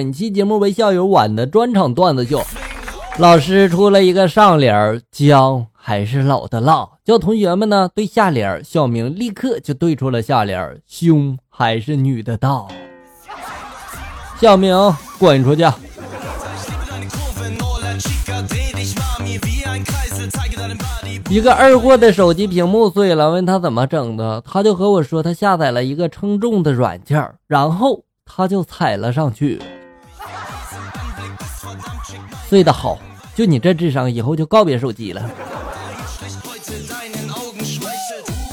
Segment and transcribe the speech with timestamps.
[0.00, 2.42] 本期节目为校友晚的专场段子秀，
[3.18, 12.66] 老师出了一个上联姜还是老的辣，叫同学们呢对下联儿小明立刻就对出了下联儿胸还是女的大。
[14.40, 14.74] 小明
[15.18, 15.64] 滚出去！
[21.28, 29.60] 一个二货的手机屏幕碎了，问他怎么整的，他就和我说他下载了一个称重的软件，然后他就踩了上去。
[32.50, 32.98] 碎的好，
[33.36, 35.22] 就你这智商，以后就告别手机了。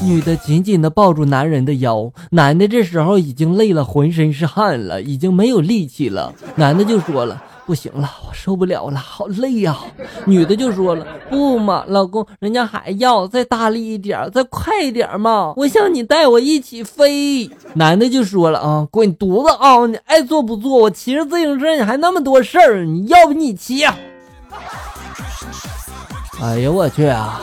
[0.06, 6.32] 女的紧紧的抱住男人的腰，男的这时候已经累了，浑身是汗了，已经没有力气了。
[6.54, 9.76] 男的就说了：“不行了，我受不了了，好累呀。”
[10.24, 19.84] 女的就说了：“不嘛，老公，人家还要再大力一点，再快一点嘛，我想你带我一起飞。”男的就说了：“啊，滚犊子啊！
[19.84, 20.78] 你爱坐不坐？
[20.78, 23.84] 我骑着自行车，你还那么多事儿，你要不你骑？”
[26.40, 27.42] 哎呀，我去啊！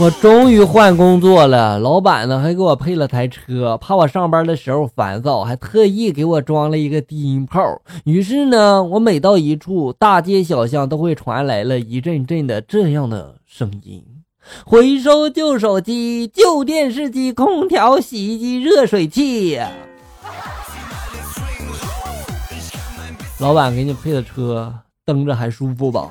[0.00, 7.60] 我终于换工作了，老板呢还给我配了台车，怕我上班的时候烦躁，还特意给我装了一个低音炮。
[8.04, 14.02] 于是呢，我每到一处，大街小巷都会传来了一阵阵的这样的声音：
[14.64, 19.60] 回收旧手机、旧电视机、空调、洗衣机、热水器。
[23.38, 24.72] 老板给你配的车，
[25.04, 26.08] 蹬着还舒服吧？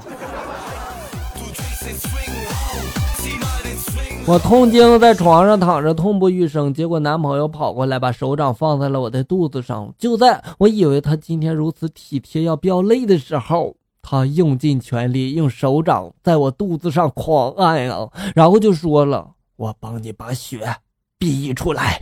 [4.29, 9.91] 我痛经在床上躺着痛不欲生，结果男朋友跑过来把手掌放在了我的肚子上。
[9.97, 20.75] 就在我以为他今天如此体贴要飙泪的时候，他用尽全力用手掌在我肚子上狂按啊，然后就说了：“我帮你把血
[21.17, 21.99] 逼出来。”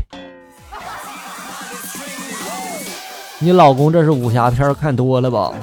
[3.39, 5.53] 你老公这是武侠片看多了吧？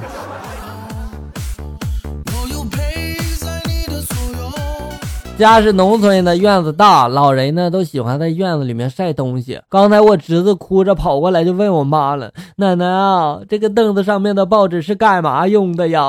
[5.37, 9.61] 家是农村的，院子大，老人呢都喜欢在院子里面晒东西。
[9.69, 16.01] 刚才我侄子哭着跑过来就问我妈了：“奶奶啊，这个凳子上面的报纸是干嘛用的呀？”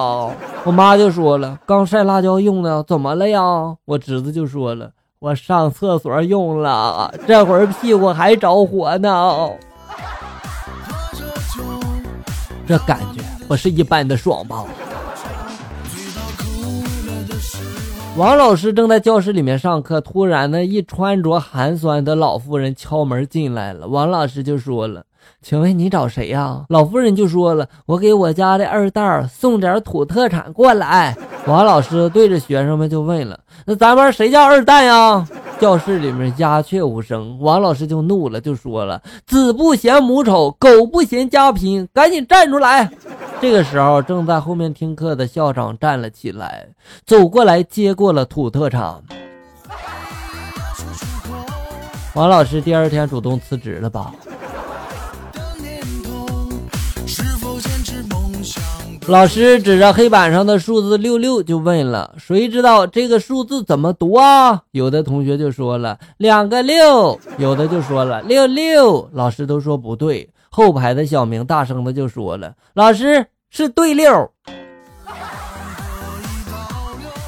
[0.64, 3.42] 我妈就说了：“刚晒辣椒用的，怎么了呀？”
[3.86, 9.50] 我侄子就说了：“我上厕所用了，这会儿屁股还着火呢。”
[12.68, 14.64] 这感觉不是一般的爽吧？
[18.18, 23.86] 王老师正在教室里面上课，突然呢，一穿着寒酸的老妇人敲门进来了。
[23.90, 25.04] 王老师就说了
[25.44, 31.14] ：“请问你找谁呀？”老妇人就说了：“我给我家的二蛋送点土特产过来。”
[31.46, 33.38] 王老师对着学生们就问了
[33.68, 35.28] ：“那咱班谁叫二蛋呀？”
[35.60, 37.38] 教室里面鸦雀无声。
[37.42, 42.90] 王老师就怒了，就说了：“子不嫌母丑，狗不嫌家贫，赶紧站出来！”
[43.42, 46.68] 这个时候，正在后面听课的校长站了起来，
[47.06, 49.02] 走过来接过了土特产。
[52.16, 54.14] 王老师第二天主动辞职了吧？
[59.08, 70.28] 老师指着黑板上的数字六六就问了：“谁知道这个数字怎么读啊？”有的同学就说了“两个六”，有的就说了“六六”，老师都说不对。
[70.56, 74.32] 后排的小明大声的就说了：“老师是对六。”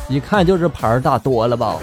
[0.07, 1.75] 一看就是牌大多了吧。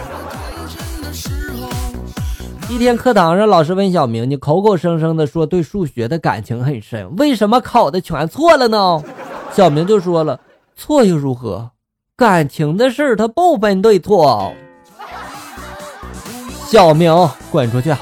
[2.70, 9.02] 一天课堂上，老师问小明：“你口口声声的说对数学的感情很深，为什么考的全错了呢？”
[9.52, 10.40] 小明就说了
[10.74, 11.72] ：“错又如何？
[12.16, 14.50] 感情的事他不分对错。”
[16.66, 17.14] 小明
[17.52, 17.94] 滚出去！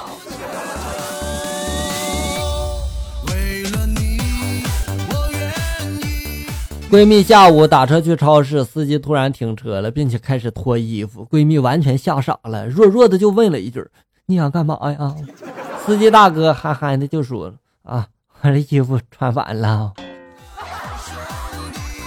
[6.92, 11.26] 闺蜜下午打车去超市，司机突然停车了，并且开始脱衣服。
[11.30, 13.82] 闺蜜完全吓傻了，弱弱的就问了一句
[14.28, 15.16] ：“你想干嘛呀？”
[15.86, 17.50] 司机大哥憨憨的就说
[17.82, 18.06] ：“啊，
[18.42, 19.94] 我这衣服穿反了。”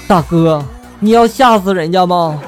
[0.08, 0.64] 大哥，
[1.00, 2.40] 你要吓死人家吗？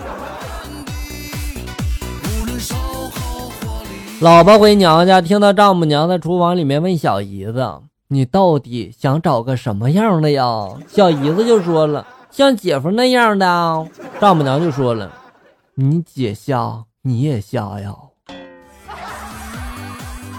[4.20, 7.68] 老婆回娘家，听到丈母娘在厨房里面问小姨子
[8.10, 10.46] ：“你到底想找个什么样的呀？”
[10.88, 12.06] 小姨子就说了。
[12.30, 13.88] 像姐夫那样的，
[14.20, 15.12] 丈母娘就说了
[15.74, 17.94] ：“你姐瞎，你也瞎呀！”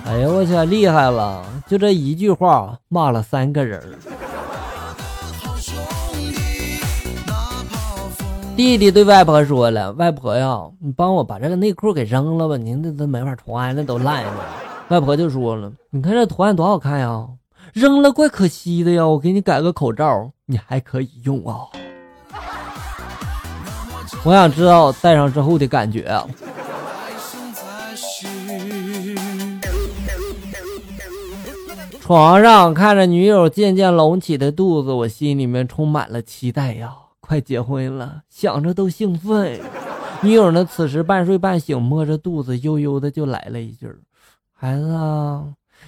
[0.06, 1.44] 哎呀，我去，厉害了！
[1.66, 3.82] 就这一句话骂了三个人。
[8.56, 14.32] 弟弟对外婆说了：“外婆呀，你帮我把这个内裤给扔了吧，您这都没法穿了，都烂了。”
[14.88, 17.26] 外婆就说了：“你看这图案多好看呀！”
[17.72, 21.66] 扔了怪可惜的呀，我给你改个口罩，你还可以用啊。
[24.24, 26.20] 我想知道戴上之后的感觉。
[32.00, 36.94] 床上看着女友渐渐隆起的肚子，我心里面充满了期待呀！
[37.20, 39.60] 快结婚了，想着都兴奋。
[40.22, 43.86] 女友呢，此时半睡半醒，摸着肚子，悠悠的就来了一句
[44.56, 44.88] ：“孩子，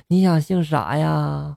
[0.08, 1.56] 你想姓啥呀？